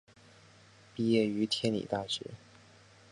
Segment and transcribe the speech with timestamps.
[0.95, 2.31] 毕业于天理大学。